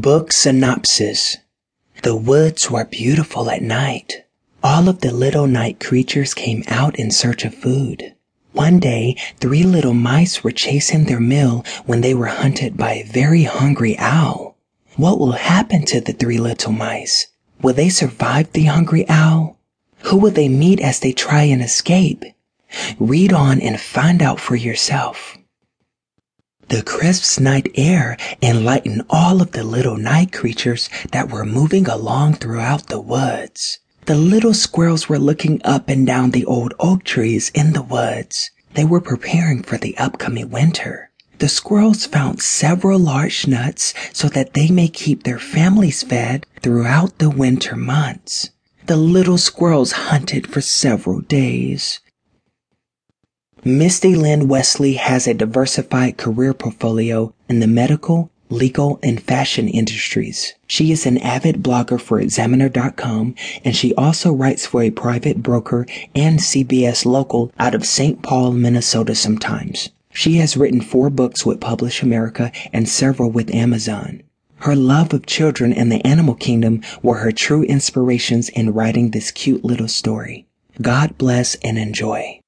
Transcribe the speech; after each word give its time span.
Book 0.00 0.32
synopsis 0.32 1.36
The 2.02 2.16
woods 2.16 2.68
were 2.68 2.84
beautiful 2.84 3.48
at 3.48 3.62
night. 3.62 4.24
All 4.60 4.88
of 4.88 5.02
the 5.02 5.12
little 5.14 5.46
night 5.46 5.78
creatures 5.78 6.34
came 6.34 6.64
out 6.66 6.98
in 6.98 7.12
search 7.12 7.44
of 7.44 7.54
food. 7.54 8.12
One 8.50 8.80
day, 8.80 9.16
three 9.38 9.62
little 9.62 9.94
mice 9.94 10.42
were 10.42 10.50
chasing 10.50 11.04
their 11.04 11.20
meal 11.20 11.64
when 11.86 12.00
they 12.00 12.12
were 12.12 12.26
hunted 12.26 12.76
by 12.76 12.94
a 12.94 13.06
very 13.06 13.44
hungry 13.44 13.96
owl. 13.96 14.56
What 14.96 15.20
will 15.20 15.38
happen 15.38 15.84
to 15.84 16.00
the 16.00 16.12
three 16.12 16.38
little 16.38 16.72
mice? 16.72 17.28
Will 17.62 17.74
they 17.74 17.88
survive 17.88 18.50
the 18.52 18.64
hungry 18.64 19.08
owl? 19.08 19.60
Who 20.06 20.16
will 20.16 20.32
they 20.32 20.48
meet 20.48 20.80
as 20.80 20.98
they 20.98 21.12
try 21.12 21.44
and 21.44 21.62
escape? 21.62 22.24
Read 22.98 23.32
on 23.32 23.60
and 23.60 23.80
find 23.80 24.22
out 24.22 24.40
for 24.40 24.56
yourself. 24.56 25.38
The 26.74 26.82
crisp 26.82 27.38
night 27.38 27.70
air 27.76 28.16
enlightened 28.42 29.02
all 29.08 29.40
of 29.40 29.52
the 29.52 29.62
little 29.62 29.96
night 29.96 30.32
creatures 30.32 30.90
that 31.12 31.30
were 31.30 31.44
moving 31.44 31.86
along 31.86 32.34
throughout 32.34 32.88
the 32.88 33.00
woods. 33.00 33.78
The 34.06 34.16
little 34.16 34.54
squirrels 34.54 35.08
were 35.08 35.20
looking 35.20 35.60
up 35.64 35.88
and 35.88 36.04
down 36.04 36.32
the 36.32 36.44
old 36.44 36.74
oak 36.80 37.04
trees 37.04 37.52
in 37.54 37.74
the 37.74 37.82
woods. 37.82 38.50
They 38.72 38.84
were 38.84 39.00
preparing 39.00 39.62
for 39.62 39.78
the 39.78 39.96
upcoming 39.98 40.50
winter. 40.50 41.10
The 41.38 41.48
squirrels 41.48 42.06
found 42.06 42.42
several 42.42 42.98
large 42.98 43.46
nuts 43.46 43.94
so 44.12 44.28
that 44.30 44.54
they 44.54 44.68
may 44.68 44.88
keep 44.88 45.22
their 45.22 45.38
families 45.38 46.02
fed 46.02 46.44
throughout 46.60 47.20
the 47.20 47.30
winter 47.30 47.76
months. 47.76 48.50
The 48.86 48.96
little 48.96 49.38
squirrels 49.38 49.92
hunted 49.92 50.48
for 50.48 50.60
several 50.60 51.20
days. 51.20 52.00
Misty 53.66 54.14
Lynn 54.14 54.46
Wesley 54.46 54.92
has 54.94 55.26
a 55.26 55.32
diversified 55.32 56.18
career 56.18 56.52
portfolio 56.52 57.32
in 57.48 57.60
the 57.60 57.66
medical, 57.66 58.30
legal, 58.50 58.98
and 59.02 59.22
fashion 59.22 59.68
industries. 59.68 60.52
She 60.66 60.92
is 60.92 61.06
an 61.06 61.16
avid 61.16 61.62
blogger 61.62 61.98
for 61.98 62.20
Examiner.com 62.20 63.34
and 63.64 63.74
she 63.74 63.94
also 63.94 64.34
writes 64.34 64.66
for 64.66 64.82
a 64.82 64.90
private 64.90 65.42
broker 65.42 65.86
and 66.14 66.40
CBS 66.40 67.06
local 67.06 67.52
out 67.58 67.74
of 67.74 67.86
St. 67.86 68.20
Paul, 68.22 68.52
Minnesota 68.52 69.14
sometimes. 69.14 69.88
She 70.12 70.34
has 70.36 70.58
written 70.58 70.82
four 70.82 71.08
books 71.08 71.46
with 71.46 71.58
Publish 71.58 72.02
America 72.02 72.52
and 72.70 72.86
several 72.86 73.30
with 73.30 73.54
Amazon. 73.54 74.22
Her 74.56 74.76
love 74.76 75.14
of 75.14 75.24
children 75.24 75.72
and 75.72 75.90
the 75.90 76.06
animal 76.06 76.34
kingdom 76.34 76.82
were 77.02 77.16
her 77.16 77.32
true 77.32 77.62
inspirations 77.62 78.50
in 78.50 78.74
writing 78.74 79.12
this 79.12 79.30
cute 79.30 79.64
little 79.64 79.88
story. 79.88 80.46
God 80.82 81.16
bless 81.16 81.54
and 81.56 81.78
enjoy. 81.78 82.40